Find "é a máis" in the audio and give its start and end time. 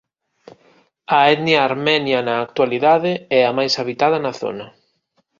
3.37-3.73